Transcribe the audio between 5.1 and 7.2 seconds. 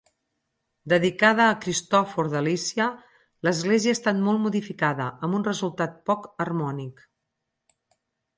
amb un resultat poc harmònic.